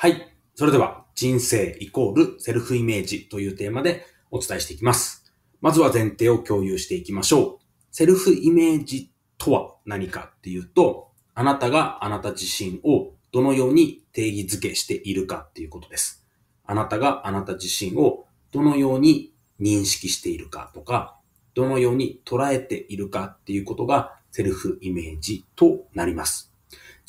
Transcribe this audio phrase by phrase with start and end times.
[0.00, 0.32] はい。
[0.54, 5.24] それでは、人生イコールセルフイメージというテーマでお伝えしていきます。
[5.60, 7.64] まずは前提を共有していきましょう。
[7.90, 16.24] セルフイメージとは何かっていうと、あなたがあなた自身をどのように定義づけしているかっていうことです。
[16.64, 21.18] あなたがあなた自身をどのように認識しているかとか、
[21.54, 26.54] どのように捉えているかっていうことがセルフイメージとなります。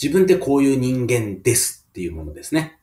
[0.02, 2.79] 自分ってこういう人間ですっていうものですね。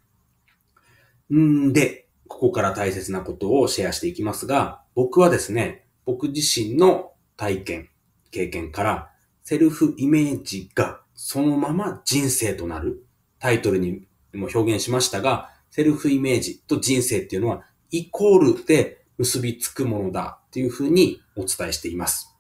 [1.34, 7.88] んで、ここから大切なことをシェアしていきますが、僕はですね、僕自身の体験、
[8.30, 9.10] 経験から、
[9.42, 13.06] セルフイメージがそのまま人生となる
[13.38, 22.34] タイトルにも表現しましたが、セルフイメージと人生っていうのはイコールで結びつくものだっていうふうにお伝えしています。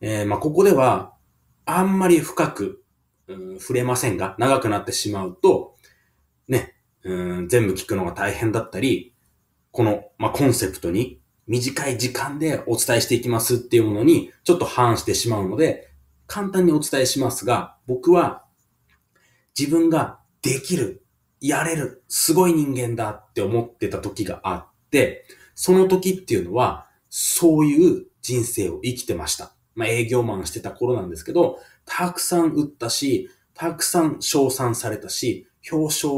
[0.00, 1.14] えーまあ、ここでは
[1.64, 2.82] あんまり深く、
[3.28, 5.74] うん触れませんが、長くなってしまうと、
[6.46, 6.75] ね、
[7.06, 9.14] うん全部聞くのが大変だったり、
[9.70, 15.92] この、まあ、コンセプトに短い時間でお伝えしていきますっていうものにちょっと反してしまうので、
[16.26, 18.44] 簡単にお伝えしますが、僕は
[19.56, 21.04] 自分ができる、
[21.40, 29.52] やれる、すごい人間だって思ってた時があって、その時っていうのは、そういう人生を生きてました。
[29.76, 36.12] まあ、営業マンしてた頃なんですけど、たくさん売ったし、たくさん称賛されたし、表彰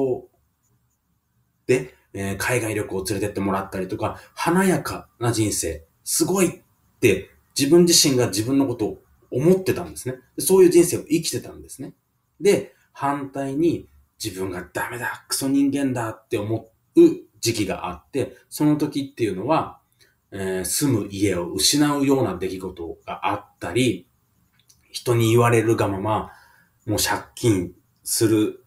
[1.69, 6.63] で、えー海外旅行を連れてってもらったりとか、華やかな人生、すごいっ
[7.01, 10.17] て自分自身が自分のことを思ってたんですね。
[10.39, 11.93] そういう人生を生きてたんですね。
[12.41, 13.87] で、反対に
[14.23, 17.01] 自分がダメだ、クソ人間だって思う
[17.41, 19.79] 時期があって、その時っていうのは、
[20.33, 24.09] えー住む家を失うような出来事があったり、
[24.91, 26.33] 人に言われるがまま、
[26.87, 27.73] もう借金
[28.03, 28.65] する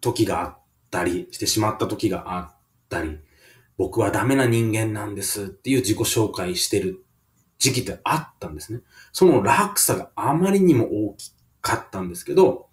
[0.00, 0.58] 時があっ
[0.92, 2.56] たりしてしまった時があっ
[2.88, 3.18] たり、
[3.76, 7.04] 僕はダメな人間なんですっていう自己紹介してる
[7.58, 8.80] 時期ってあったんですね。
[9.12, 12.68] その落差があまりにも大きかったんですけど、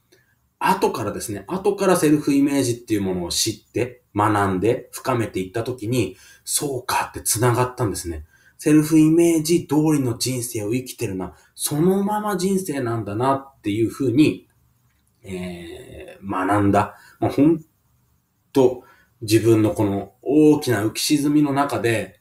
[0.59, 8.25] 後からですね、後からセルフイメージっていうものを知って、学んで、深めていったときに、そうかって繋がったんですね。
[8.57, 14.47] セルフイメージ通りの人生を生きてるな、そのまま人生なんだなっていうふうに、
[15.23, 16.97] えー、学んだ。
[17.19, 17.63] まあ、ほん
[18.51, 18.83] と、
[19.21, 22.19] 自分のこの大きな浮き沈みの中で、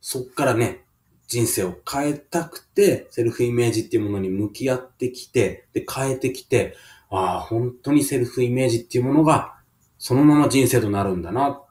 [0.00, 0.84] そっからね、
[1.28, 6.76] 人生を変えたくて、セルフイメージっていうものに向き合ってきて、で、変えてきて、
[7.10, 9.54] ああ、本当にセルフイメージっていうものが、
[9.98, 11.66] そのまま人生となるんだな、っ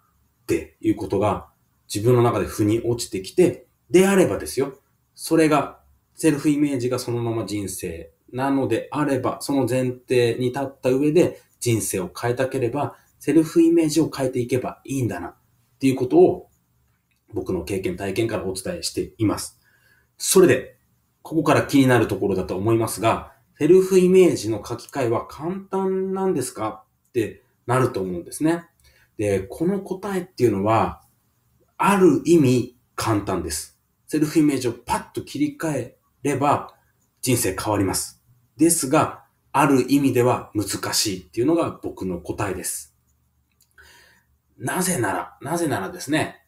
[0.47, 1.47] ていうことが、
[1.93, 4.77] 自分の中で腑に落ちてきて、であればですよ、
[5.13, 5.79] それが、
[6.15, 12.95] セルフイメージがそのまま人生なのであれば、その前提に立った上で人生を変えたければ、
[13.25, 15.35] セルフイメージを変えていけばいいんだな、っ
[15.79, 16.51] ていうことを、
[17.33, 19.59] 僕の経験、体験からお伝えしています。
[20.15, 20.77] それで、
[21.23, 28.65] ここから気になるところだと思いますが、セルフイメージの書き換えは簡単なんですかってなると思うんですね。
[29.17, 31.01] で、この答えっていうのは、
[31.79, 33.79] ある意味簡単です。
[34.05, 36.75] セルフイメージをパッと切り替えれば
[37.23, 38.21] 人生変わります。
[38.55, 42.94] ですが、ある意味では難しいっていうのが僕の答えです。
[44.57, 46.41] なぜなら、なぜならですね、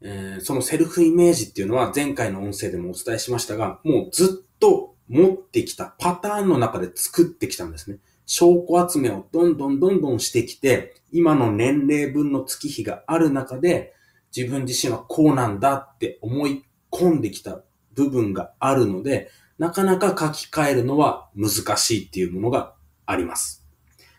[0.00, 7.98] えーそのセルフイメージっていうのは前回の音声でもお伝えしましたが、もうずっと持ってきたパターンの中で作ってきたんですね。
[8.26, 13.94] 証拠集めをどんどんどんどんしてきて、今の年齢分の月日がある中で、
[14.34, 17.62] 自分自身はこうなんだって思い込んできた
[17.94, 22.74] 部分があるので、なかなか書き換えるのは難しいっていうものが
[23.06, 23.64] あります。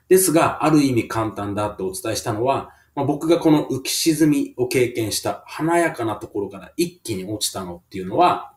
[0.08, 8.54] ですが、ある意味簡単だとお伝えしたのは、まあ、僕がこの浮き沈みを経験した華やかなところから一気に落ちたのっていうのは、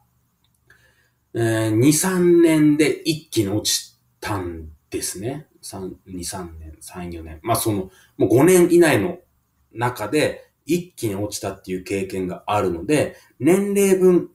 [1.34, 5.48] えー2、3年で一気に落ちたんですね。
[5.62, 7.40] 3 2、3年、3、4年。
[7.42, 9.18] まあその、もう5年以内の
[9.72, 14.30] 中で一気に落ちたっていう経験があるので、年齢分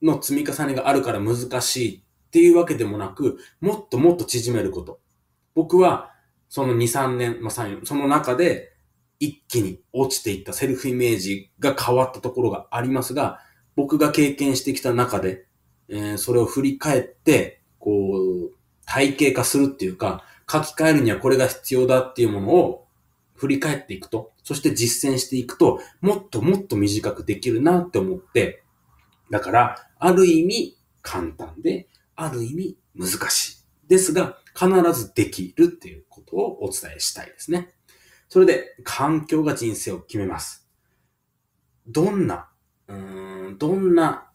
[0.00, 5.00] の積み重ねがあるから難しいっていうわけでもなく、もっともっと縮めること。
[5.54, 6.12] 僕は、
[6.48, 8.69] その2、3年、まあ3、その中で
[9.20, 13.40] 一気に落ちていったセルフイメージが変わったところがありますが、
[13.76, 15.46] 僕が経験してきた中で、
[15.88, 18.56] えーそれを振り返って、こう、
[18.86, 22.86] 体系化するっていうか、書き換えるにはこれが必要だっていうものを
[23.34, 28.62] 振り返っていくと、そして実践していくと、もっともっと短くできるなって思って、
[29.30, 33.88] だから、ある意味簡単で、ある意味難しい。
[33.88, 37.72] ですが、必ずできるっていうことをお伝えしたいですね。
[38.30, 40.68] それで、環境が人生を決めます。
[41.88, 42.48] どんな、
[42.86, 44.30] うん、どんな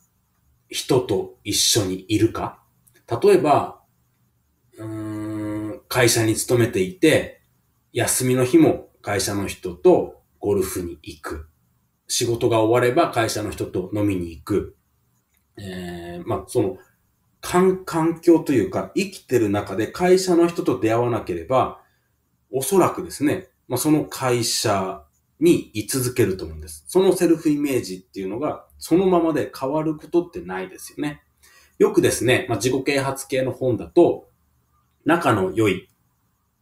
[0.67, 2.61] 人と一緒にいるか。
[3.09, 3.81] 例えば、
[4.77, 7.41] うん、会社に勤めていて、
[7.93, 11.47] 休みの日も会社の人とゴルフに行く。
[12.09, 14.75] 仕事が終われば会社の人と飲みに行く。
[15.57, 16.77] えー、まあ、その、
[17.39, 17.85] 環
[18.19, 21.79] 境というか、生きてる中で会社の人と出会わなければ、
[22.51, 25.03] おそらくですね、まあ、その会社
[25.39, 26.85] に居続けると思うんです。
[26.87, 31.21] そのセルフイメージっていうのが、そのままで変わることってないですよね。
[31.77, 34.29] よくですね、まあ、自己啓発系の本だと、
[35.03, 35.89] 仲の良い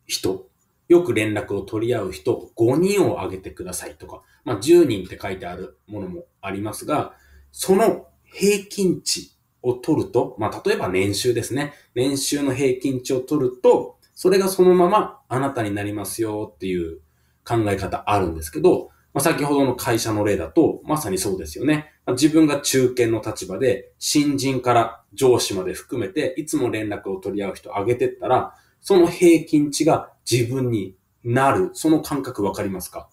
[0.06, 0.48] 人、
[0.88, 7.14] よく連絡を取り合う人、5人を挙げてくださいとか、まあ、10人って書いてあるものもありますが、
[7.52, 11.74] その平均値を取ると、まあ、例えば年収ですね。
[11.96, 17.00] 年収の平均値を取ると、それがそのままあなたになりますよっていう
[17.46, 21.92] 考え方あるんですけど、まあ、先ほどの会社の例だと、まさにそうですよね。
[22.08, 33.08] 自分が中堅の立場で、新人から上司まで含めて、いつも連絡を取り合う人を挙げてったら、その平均値が自分になる、その感覚わかりますか？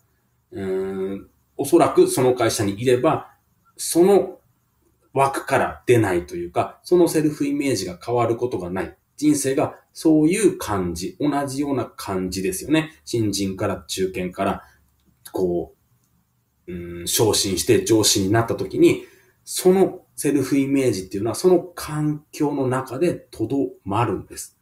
[0.52, 3.30] うん、おそらくその会社にいれば、
[3.76, 4.38] その
[5.12, 8.96] 枠から出ないというか、そのセルフイメージが変わることがない。
[9.20, 12.90] 人生がそういう感じ、同じような感じですよね。
[13.04, 14.62] 新人から中堅から、
[15.30, 15.74] こ
[16.66, 19.04] う、うん、昇進して上司になった時に、
[19.44, 24.58] そのセルフイメージっていうのはその環境の中でとどまるんです。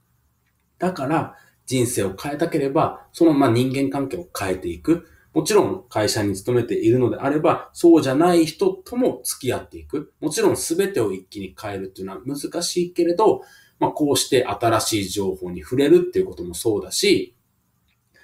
[0.79, 5.07] だから人生を変えたければ、そのまあ人間関係を変えていく。
[5.35, 10.13] もちろん会社に勤めているのであれば、そうじゃない人とも付き合っていく。
[10.21, 13.43] もちろん全てを一気に変えるっていうのは難しいけれど、
[13.79, 17.35] まあこうして新しい情報に触れるっていうこともそうだし、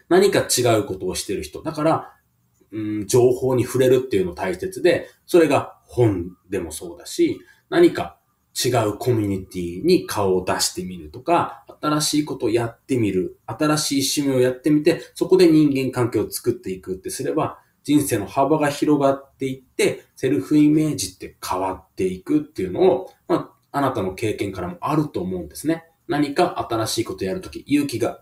[0.08, 1.62] 何か違うことをしてる人。
[1.62, 2.12] だから、
[2.72, 7.40] うん、情報に触れるっていうの大切で、それが本でもそうだし、
[7.70, 8.18] 何か
[8.64, 25.84] 違うコミュニティに顔を出してみるとか、新しいことをやってみる、新しい趣味をやってみて、そこで人間関係を作っていくってすれば、人生の幅が広がっていって、セルフイメージって変わっていくっていうのを、まあ、あなたの経験からもあると思うんですね。
[26.06, 28.20] 何か新しいことやるとき、勇気が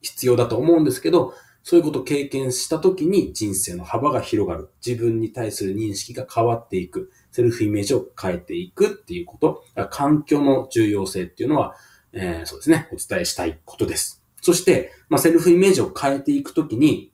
[0.00, 1.34] 必要だと思うんですけど、
[1.64, 4.70] そういうことを経験したときに人生の幅が広がる。
[4.86, 7.10] 自分に対する認識が変わっていく。
[7.32, 9.64] セルフイメージを変えていくっていうこと。
[9.90, 11.74] 環境の重要性っていうのは、
[12.12, 14.22] えー、そうですね、お伝えしたいことです。
[14.40, 17.12] そして、まあ、セルフイメージを変えていくときに、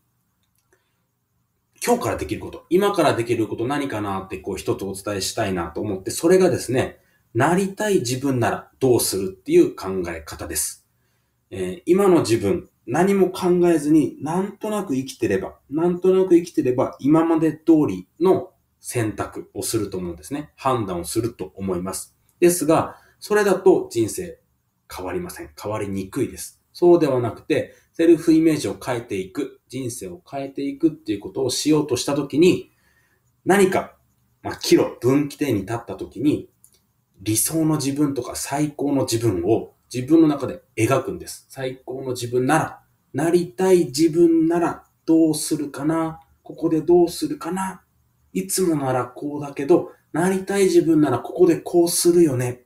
[1.83, 7.02] 今日からできること、今からできること何かなってこう一つお伝えしたいなと思って、それがですね、
[7.35, 10.87] なりたい自分ならどうするっていう考え方です。
[11.51, 20.51] えー今の自分、何も考えずに、なんとなく生きてれば、なんとなく生きてれば、今まで通りの選択をすると思うんですね。
[20.57, 22.17] 判断をすると思います。
[22.41, 24.41] ですが、それだと人生
[24.95, 25.51] 変わりません。
[25.61, 26.61] 変わりにくいです。
[26.73, 32.73] そうではなくて、セルフイメージを変えていく、人生を変えていくっていうことをしようとしたときに、
[33.45, 33.97] 何か、
[34.43, 36.49] まあ、岐路、分岐点に立ったときに、
[37.23, 41.47] 理想の自分とか最高の自分を自分の中で描くんです。
[41.49, 42.81] 最高の自分なら、
[43.15, 46.21] なりたい自分ならどうするかな？
[46.43, 47.83] ここでどうするかな？
[48.33, 52.63] いつもならこうだけど、なりたい自分ならここでこうするよね？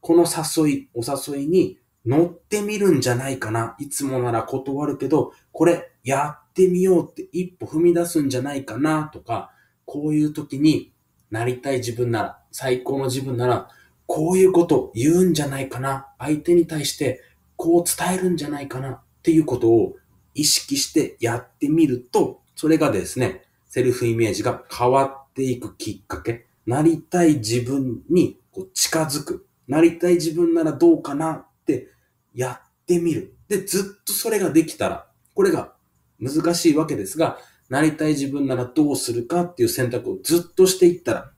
[0.00, 3.74] この誘い、お誘いに乗ってみるんじゃないかな？
[3.80, 9.10] いつもなら断るけど、これやってみようって一歩踏み出すんじゃないかな？
[9.12, 9.50] とか、
[9.86, 10.91] こういう時に
[11.32, 13.68] なりたい自分なら、最高の自分なら、
[14.06, 16.08] こういうこと言うんじゃないかな。
[16.18, 17.22] 相手に対して
[17.56, 18.90] こう伝えるんじゃないかな。
[18.90, 19.96] っていうことを
[20.34, 31.88] 意識してやってみると、それがですね、セルフイメージが変わっていくきっかけ、なりたい自分にこう近づく、なりたい自分ならどうかなって
[32.34, 33.34] やってみる。
[33.48, 35.72] で、ずっとそれができたら、これが
[36.20, 37.38] 難しいわけですが、
[37.72, 41.32] なりたい自分ならどうするかっていう選択をずっとしていったら、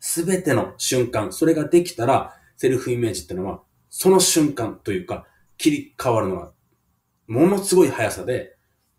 [0.00, 5.26] すべての瞬間、それができたら、セルフイメージってのは、その瞬間というか、
[5.58, 6.52] 切り替わるのは、
[7.26, 8.56] ものすごい速さで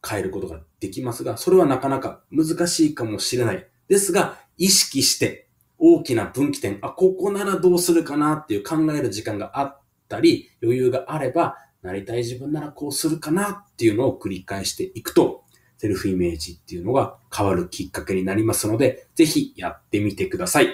[0.07, 3.67] 変えることができますが、それはなかなか難しいかもしれない。
[3.87, 5.47] ですが、意識して、
[5.79, 15.40] 大きな分岐点、あ、ここならどうするかなっていう考える時間があったり、余裕があれば、なりたい自分ならこうするかなっていうのを繰り返していくと、
[15.81, 20.67] セルフイメージっていうのが変わるきっかけになりますので、ぜひやってみてください。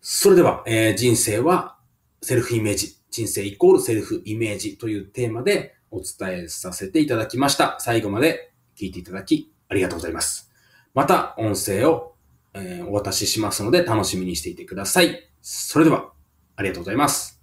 [0.00, 1.76] それでは、えー人生は
[2.22, 2.94] セルフイメージ。
[3.10, 7.76] 人生イコールセルフイメージというテーマでお伝えさせていただきました。
[7.80, 10.48] 最後まで聞いていただきありがとうございます。
[10.94, 12.14] また音声を、
[12.54, 15.28] えーお渡ししますので楽しみにしていてください。
[15.42, 16.12] それでは、
[16.54, 17.35] ありがとうございます。